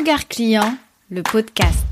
[0.00, 0.78] Regard client,
[1.10, 1.84] le podcast.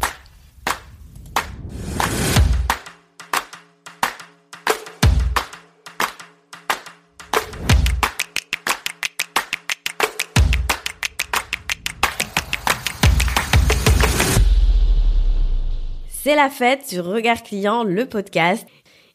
[16.08, 18.66] C'est la fête sur Regard Client, le podcast.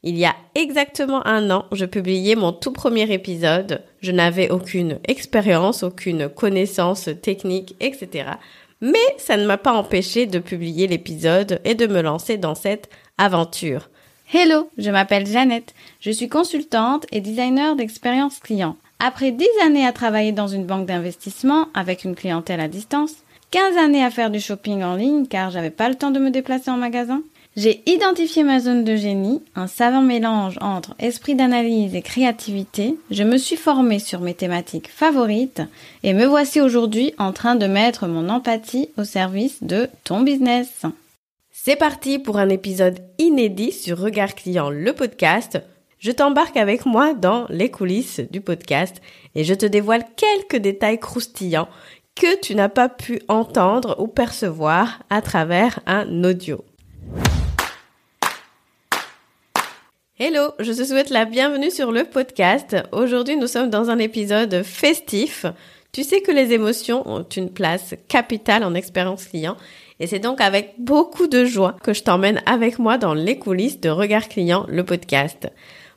[0.06, 3.84] Il y a exactement un an, je publiais mon tout premier épisode.
[4.02, 8.32] Je n'avais aucune expérience, aucune connaissance technique, etc.
[8.86, 12.90] Mais ça ne m'a pas empêché de publier l'épisode et de me lancer dans cette
[13.18, 13.90] aventure.
[14.34, 15.74] Hello, je m'appelle Jeannette.
[16.02, 18.76] Je suis consultante et designer d'expérience client.
[19.00, 23.14] Après 10 années à travailler dans une banque d'investissement avec une clientèle à distance,
[23.52, 26.30] 15 années à faire du shopping en ligne car j'avais pas le temps de me
[26.30, 27.24] déplacer en magasin,
[27.56, 32.96] j'ai identifié ma zone de génie, un savant mélange entre esprit d'analyse et créativité.
[33.12, 35.62] Je me suis formée sur mes thématiques favorites
[36.02, 40.88] et me voici aujourd'hui en train de mettre mon empathie au service de ton business.
[41.52, 45.62] C'est parti pour un épisode inédit sur Regard Client, le podcast.
[46.00, 49.00] Je t'embarque avec moi dans les coulisses du podcast
[49.36, 51.70] et je te dévoile quelques détails croustillants
[52.16, 56.64] que tu n'as pas pu entendre ou percevoir à travers un audio.
[60.20, 62.78] Hello, je te souhaite la bienvenue sur le podcast.
[62.92, 65.48] Aujourd'hui, nous sommes dans un épisode festif.
[65.92, 69.58] Tu sais que les émotions ont une place capitale en expérience client
[70.00, 73.82] et c'est donc avec beaucoup de joie que je t'emmène avec moi dans les coulisses
[73.82, 75.50] de Regard Client, le podcast.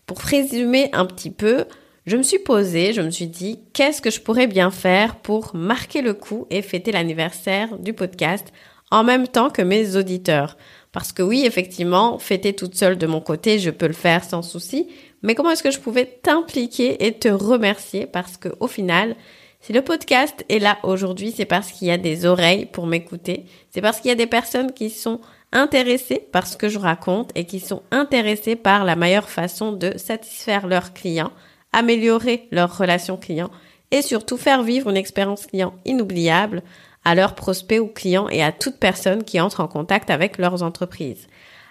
[0.07, 1.67] Pour résumer un petit peu,
[2.07, 5.55] je me suis posée, je me suis dit, qu'est-ce que je pourrais bien faire pour
[5.55, 8.51] marquer le coup et fêter l'anniversaire du podcast
[8.91, 10.57] en même temps que mes auditeurs
[10.97, 14.41] parce que oui, effectivement, fêter toute seule de mon côté, je peux le faire sans
[14.41, 14.89] souci.
[15.21, 18.07] Mais comment est-ce que je pouvais t'impliquer et te remercier?
[18.07, 19.15] Parce que au final,
[19.61, 23.45] si le podcast est là aujourd'hui, c'est parce qu'il y a des oreilles pour m'écouter.
[23.69, 25.21] C'est parce qu'il y a des personnes qui sont
[25.53, 29.99] intéressées par ce que je raconte et qui sont intéressées par la meilleure façon de
[29.99, 31.33] satisfaire leurs clients,
[31.75, 33.51] améliorer leurs relations clients
[33.91, 36.63] et surtout faire vivre une expérience client inoubliable
[37.07, 40.65] à leurs prospects ou clients et à toute personne qui entre en contact avec leurs
[40.65, 41.29] entreprises.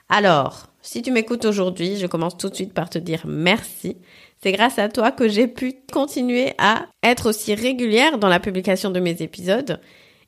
[0.07, 3.97] Alors, si tu m'écoutes aujourd'hui, je commence tout de suite par te dire merci.
[4.41, 8.91] C'est grâce à toi que j'ai pu continuer à être aussi régulière dans la publication
[8.91, 9.81] de mes épisodes.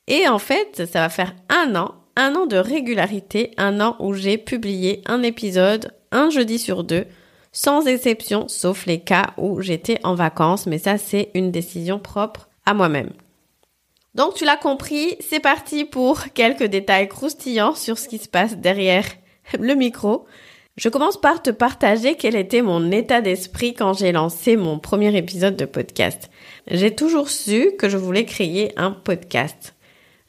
[0.08, 4.14] Et en fait, ça va faire un an, un an de régularité, un an où
[4.14, 7.06] j'ai publié un épisode un jeudi sur deux,
[7.54, 12.50] sans exception, sauf les cas où j'étais en vacances, mais ça c'est une décision propre
[12.66, 13.12] à moi-même.
[14.18, 18.58] Donc tu l'as compris, c'est parti pour quelques détails croustillants sur ce qui se passe
[18.58, 19.06] derrière
[19.60, 20.26] le micro.
[20.76, 25.16] Je commence par te partager quel était mon état d'esprit quand j'ai lancé mon premier
[25.16, 26.32] épisode de podcast.
[26.66, 29.76] J'ai toujours su que je voulais créer un podcast.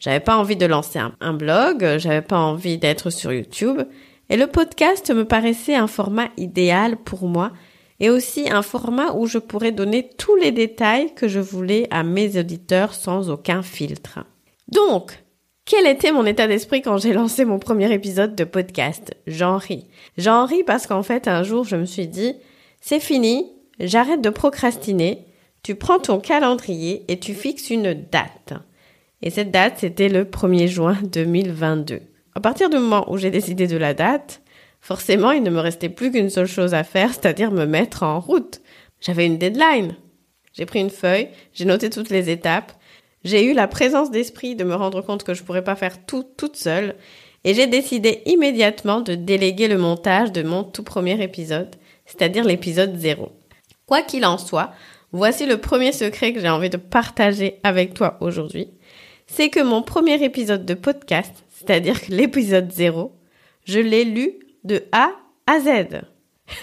[0.01, 3.81] J'avais pas envie de lancer un, blog, j'avais pas envie d'être sur YouTube,
[4.29, 7.53] et le podcast me paraissait un format idéal pour moi
[8.01, 12.03] et aussi un format où je pourrais donner tous les détails que je voulais à
[12.03, 14.21] mes auditeurs sans aucun filtre.
[14.69, 15.23] Donc,
[15.65, 19.15] quel était mon état d'esprit quand j'ai lancé mon premier épisode de podcast?
[19.27, 19.87] J'en ris.
[20.17, 22.35] J'en ris parce qu'en fait, un jour, je me suis dit,
[22.81, 25.27] c'est fini, j'arrête de procrastiner,
[25.63, 28.55] tu prends ton calendrier et tu fixes une date.
[29.21, 32.01] Et cette date, c'était le 1er juin 2022.
[32.35, 34.41] À partir du moment où j'ai décidé de la date,
[34.81, 38.21] Forcément, il ne me restait plus qu'une seule chose à faire, c'est-à-dire me mettre en
[38.21, 38.61] route.
[39.01, 39.97] J'avais une deadline.
[40.53, 42.73] J'ai pris une feuille, j'ai noté toutes les étapes,
[43.25, 46.25] j'ai eu la présence d'esprit de me rendre compte que je pourrais pas faire tout
[46.37, 46.97] toute seule,
[47.45, 52.97] et j'ai décidé immédiatement de déléguer le montage de mon tout premier épisode, c'est-à-dire l'épisode
[52.97, 53.31] 0.
[53.87, 54.73] Quoi qu'il en soit,
[55.13, 58.69] voici le premier secret que j'ai envie de partager avec toi aujourd'hui.
[59.27, 63.13] C'est que mon premier épisode de podcast, c'est-à-dire l'épisode 0,
[63.65, 65.11] je l'ai lu de A
[65.47, 66.03] à Z.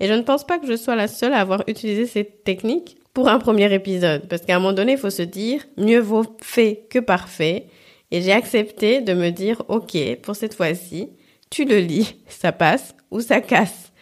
[0.00, 2.98] Et je ne pense pas que je sois la seule à avoir utilisé cette technique
[3.14, 6.26] pour un premier épisode, parce qu'à un moment donné, il faut se dire, mieux vaut
[6.42, 7.66] fait que parfait.
[8.10, 11.10] Et j'ai accepté de me dire, ok, pour cette fois-ci,
[11.48, 13.92] tu le lis, ça passe ou ça casse.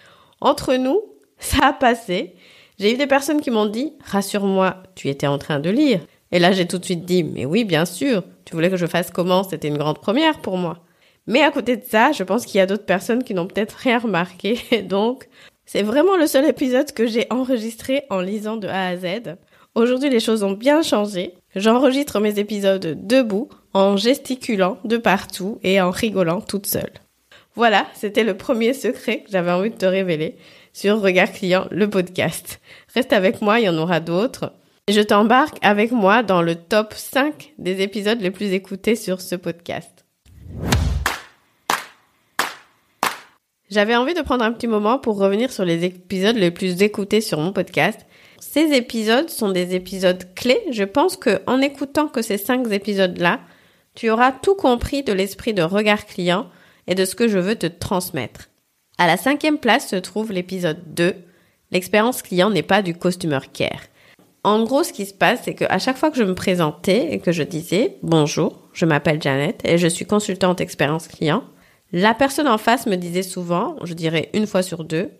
[0.40, 1.00] Entre nous,
[1.38, 2.34] ça a passé.
[2.78, 6.00] J'ai eu des personnes qui m'ont dit, rassure-moi, tu étais en train de lire.
[6.32, 8.86] Et là, j'ai tout de suite dit, mais oui, bien sûr, tu voulais que je
[8.86, 9.44] fasse comment?
[9.44, 10.78] C'était une grande première pour moi.
[11.26, 13.72] Mais à côté de ça, je pense qu'il y a d'autres personnes qui n'ont peut-être
[13.74, 14.58] rien remarqué.
[14.88, 15.28] Donc,
[15.64, 19.36] c'est vraiment le seul épisode que j'ai enregistré en lisant de A à Z.
[19.74, 21.34] Aujourd'hui, les choses ont bien changé.
[21.54, 26.92] J'enregistre mes épisodes debout, en gesticulant de partout et en rigolant toute seule.
[27.54, 30.36] Voilà, c'était le premier secret que j'avais envie de te révéler
[30.72, 32.60] sur Regard Client, le podcast.
[32.94, 34.52] Reste avec moi, il y en aura d'autres.
[34.90, 39.36] Je t'embarque avec moi dans le top 5 des épisodes les plus écoutés sur ce
[39.36, 40.04] podcast.
[43.72, 47.22] J'avais envie de prendre un petit moment pour revenir sur les épisodes les plus écoutés
[47.22, 47.98] sur mon podcast.
[48.38, 50.60] Ces épisodes sont des épisodes clés.
[50.70, 53.40] Je pense que en écoutant que ces cinq épisodes-là,
[53.94, 56.50] tu auras tout compris de l'esprit de regard client
[56.86, 58.50] et de ce que je veux te transmettre.
[58.98, 61.14] À la cinquième place se trouve l'épisode 2.
[61.70, 63.84] L'expérience client n'est pas du customer care.
[64.44, 67.20] En gros, ce qui se passe, c'est qu'à chaque fois que je me présentais et
[67.20, 71.42] que je disais bonjour, je m'appelle Janet et je suis consultante expérience client,
[71.92, 75.10] la personne en face me disait souvent, je dirais une fois sur deux,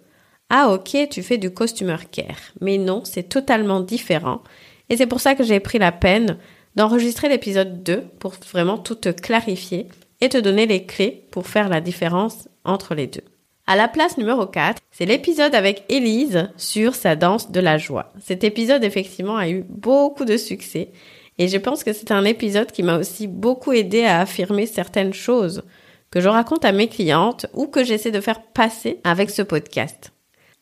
[0.48, 2.52] ah ok, tu fais du customer care.
[2.60, 4.42] Mais non, c'est totalement différent.
[4.88, 6.36] Et c'est pour ça que j'ai pris la peine
[6.76, 9.88] d'enregistrer l'épisode 2 pour vraiment tout te clarifier
[10.20, 13.24] et te donner les clés pour faire la différence entre les deux.
[13.66, 18.12] À la place numéro 4, c'est l'épisode avec Elise sur sa danse de la joie.
[18.20, 20.90] Cet épisode effectivement a eu beaucoup de succès
[21.38, 25.14] et je pense que c'est un épisode qui m'a aussi beaucoup aidé à affirmer certaines
[25.14, 25.62] choses
[26.12, 30.12] que je raconte à mes clientes ou que j'essaie de faire passer avec ce podcast.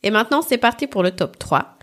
[0.03, 1.77] Et maintenant, c'est parti pour le top 3.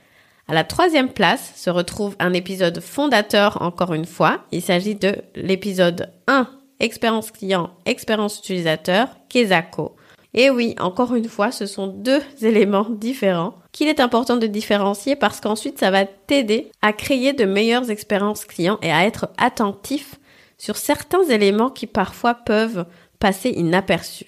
[0.47, 4.45] À la troisième place se retrouve un épisode fondateur encore une fois.
[4.53, 6.47] Il s'agit de l'épisode 1,
[6.79, 9.97] expérience client, expérience utilisateur, Kezako.
[10.33, 15.17] Et oui, encore une fois, ce sont deux éléments différents qu'il est important de différencier
[15.17, 20.15] parce qu'ensuite ça va t'aider à créer de meilleures expériences clients et à être attentif
[20.57, 22.85] sur certains éléments qui parfois peuvent
[23.19, 24.25] passer inaperçu.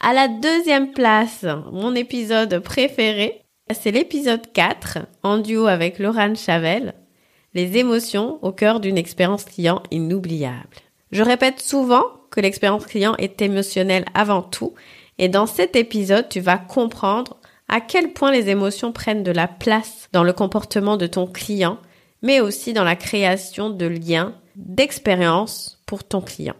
[0.00, 3.42] À la deuxième place, mon épisode préféré,
[3.72, 6.94] c'est l'épisode 4, en duo avec Laurent Chavel,
[7.54, 10.78] les émotions au cœur d'une expérience client inoubliable.
[11.12, 14.74] Je répète souvent que l'expérience client est émotionnelle avant tout,
[15.18, 17.36] et dans cet épisode, tu vas comprendre
[17.68, 21.78] à quel point les émotions prennent de la place dans le comportement de ton client,
[22.22, 26.56] mais aussi dans la création de liens, d'expériences pour ton client.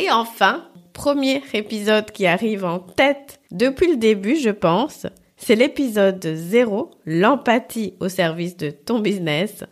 [0.00, 6.24] Et enfin, premier épisode qui arrive en tête depuis le début, je pense, c'est l'épisode
[6.24, 9.64] 0, l'empathie au service de ton business,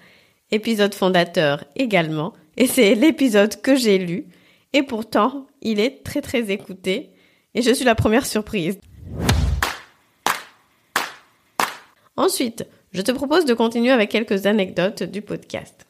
[0.50, 4.26] épisode fondateur également, et c'est l'épisode que j'ai lu,
[4.72, 7.12] et pourtant, il est très très écouté,
[7.54, 8.80] et je suis la première surprise.
[12.16, 15.86] Ensuite, je te propose de continuer avec quelques anecdotes du podcast.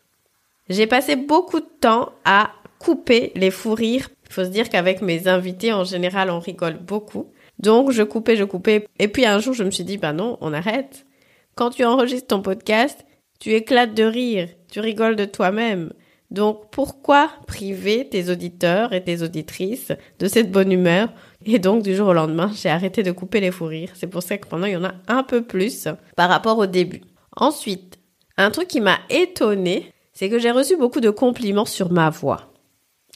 [0.68, 4.10] J'ai passé beaucoup de temps à couper les fous rires.
[4.28, 7.32] Il faut se dire qu'avec mes invités, en général, on rigole beaucoup.
[7.58, 8.86] Donc, je coupais, je coupais.
[8.98, 11.06] Et puis, un jour, je me suis dit, bah non, on arrête.
[11.54, 13.04] Quand tu enregistres ton podcast,
[13.40, 14.48] tu éclates de rire.
[14.70, 15.92] Tu rigoles de toi-même.
[16.30, 21.12] Donc, pourquoi priver tes auditeurs et tes auditrices de cette bonne humeur?
[21.44, 23.92] Et donc, du jour au lendemain, j'ai arrêté de couper les fous rires.
[23.94, 26.66] C'est pour ça que pendant, il y en a un peu plus par rapport au
[26.66, 27.02] début.
[27.36, 27.98] Ensuite,
[28.36, 32.52] un truc qui m'a étonné, c'est que j'ai reçu beaucoup de compliments sur ma voix.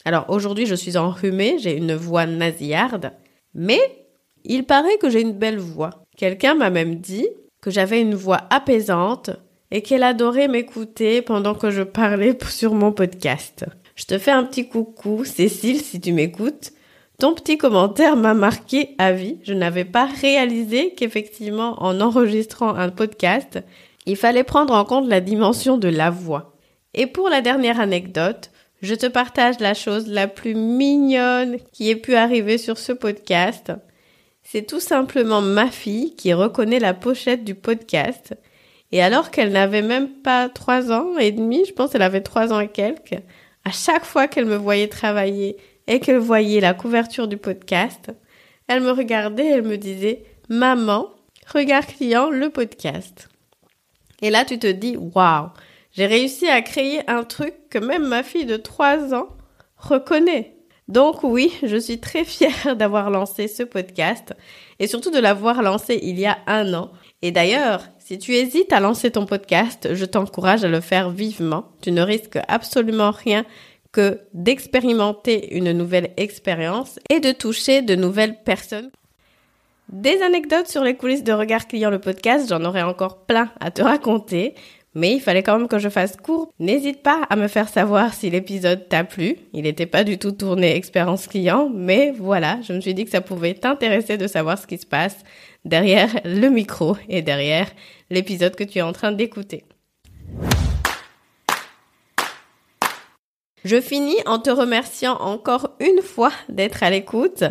[0.05, 3.11] Alors aujourd'hui, je suis enrhumée, j'ai une voix nasillarde,
[3.53, 3.79] mais
[4.43, 5.91] il paraît que j'ai une belle voix.
[6.17, 7.27] Quelqu'un m'a même dit
[7.61, 9.29] que j'avais une voix apaisante
[9.69, 13.65] et qu'elle adorait m'écouter pendant que je parlais sur mon podcast.
[13.95, 16.71] Je te fais un petit coucou, Cécile, si tu m'écoutes.
[17.19, 19.37] Ton petit commentaire m'a marqué à vie.
[19.43, 23.59] Je n'avais pas réalisé qu'effectivement, en enregistrant un podcast,
[24.07, 26.55] il fallait prendre en compte la dimension de la voix.
[26.95, 28.49] Et pour la dernière anecdote,
[28.81, 33.71] je te partage la chose la plus mignonne qui ait pu arriver sur ce podcast.
[34.43, 38.35] C'est tout simplement ma fille qui reconnaît la pochette du podcast.
[38.91, 42.51] Et alors qu'elle n'avait même pas trois ans et demi, je pense qu'elle avait trois
[42.51, 43.21] ans et quelques,
[43.63, 45.57] à chaque fois qu'elle me voyait travailler
[45.87, 48.11] et qu'elle voyait la couverture du podcast,
[48.67, 51.09] elle me regardait et elle me disait, maman,
[51.47, 53.29] regarde client le podcast.
[54.21, 55.49] Et là, tu te dis, waouh,
[55.93, 59.27] j'ai réussi à créer un truc que même ma fille de 3 ans
[59.77, 60.55] reconnaît.
[60.87, 64.33] Donc oui, je suis très fière d'avoir lancé ce podcast
[64.79, 66.91] et surtout de l'avoir lancé il y a un an.
[67.21, 71.71] Et d'ailleurs, si tu hésites à lancer ton podcast, je t'encourage à le faire vivement.
[71.81, 73.45] Tu ne risques absolument rien
[73.91, 78.89] que d'expérimenter une nouvelle expérience et de toucher de nouvelles personnes.
[79.89, 83.71] Des anecdotes sur les coulisses de Regard Client le podcast, j'en aurais encore plein à
[83.71, 84.55] te raconter.
[84.93, 86.51] Mais il fallait quand même que je fasse court.
[86.59, 89.37] N'hésite pas à me faire savoir si l'épisode t'a plu.
[89.53, 93.11] Il n'était pas du tout tourné expérience client, mais voilà, je me suis dit que
[93.11, 95.17] ça pouvait t'intéresser de savoir ce qui se passe
[95.63, 97.71] derrière le micro et derrière
[98.09, 99.63] l'épisode que tu es en train d'écouter.
[103.63, 107.43] Je finis en te remerciant encore une fois d'être à l'écoute.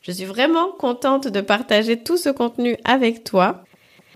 [0.00, 3.64] Je suis vraiment contente de partager tout ce contenu avec toi.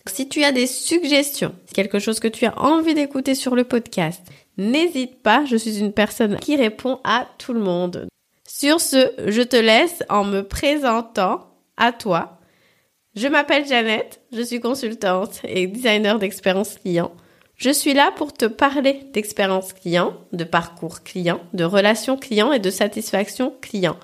[0.06, 4.22] Si tu as des suggestions, quelque chose que tu as envie d'écouter sur le podcast,
[4.58, 8.08] n'hésite pas, je suis une personne qui répond à tout le monde.
[8.46, 12.38] Sur ce, je te laisse en me présentant à toi.
[13.14, 17.12] Je m'appelle Jeannette, je suis consultante et designer d'expérience client.
[17.56, 22.58] Je suis là pour te parler d'expérience client, de parcours client, de relations client et
[22.58, 23.96] de satisfaction client.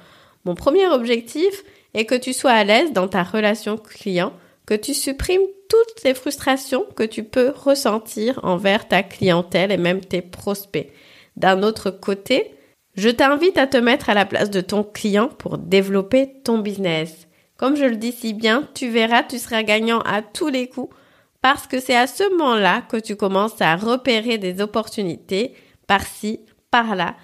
[0.45, 1.65] Mon premier objectif
[1.95, 4.33] est que tu sois à l'aise dans ta relation client,
[4.67, 10.01] que tu supprimes toutes les frustrations que tu peux ressentir envers ta clientèle et même
[10.01, 10.91] tes prospects.
[11.37, 12.55] D'un autre côté,
[12.95, 17.29] je t'invite à te mettre à la place de ton client pour développer ton business.
[17.57, 20.95] Comme je le dis si bien, tu verras, tu seras gagnant à tous les coups
[21.41, 25.55] parce que c'est à ce moment-là que tu commences à repérer des opportunités
[25.87, 27.15] par-ci, par-là.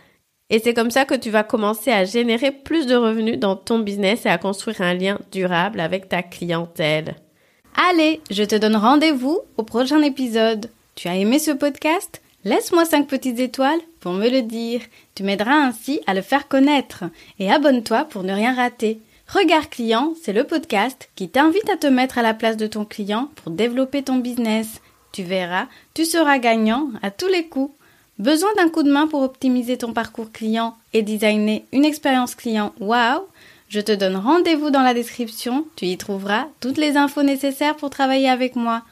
[0.50, 3.78] Et c'est comme ça que tu vas commencer à générer plus de revenus dans ton
[3.78, 7.16] business et à construire un lien durable avec ta clientèle.
[7.76, 10.70] Allez, je te donne rendez-vous au prochain épisode.
[10.94, 12.22] Tu as aimé ce podcast?
[12.44, 14.80] Laisse-moi 5 petites étoiles pour me le dire.
[15.16, 17.02] Tu m'aideras ainsi à le faire connaître.
[17.40, 19.00] Et abonne-toi pour ne rien rater.
[19.26, 22.84] Regard client, c'est le podcast qui t'invite à te mettre à la place de ton
[22.84, 24.80] client pour développer ton business.
[25.10, 27.74] Tu verras, tu seras gagnant à tous les coups.
[28.20, 32.72] Besoin d'un coup de main pour optimiser ton parcours client et designer une expérience client?
[32.78, 33.26] Wow
[33.68, 37.90] Je te donne rendez-vous dans la description, tu y trouveras toutes les infos nécessaires pour
[37.90, 38.82] travailler avec moi.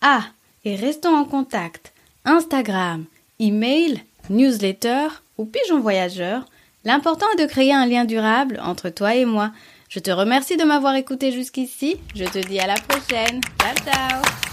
[0.00, 0.24] Ah,
[0.64, 1.92] et restons en contact.
[2.24, 3.04] Instagram,
[3.38, 6.44] email, newsletter ou pigeon voyageur.
[6.84, 9.52] L'important est de créer un lien durable entre toi et moi.
[9.88, 11.96] Je te remercie de m'avoir écouté jusqu'ici.
[12.14, 13.40] Je te dis à la prochaine.
[13.60, 14.45] Ciao ciao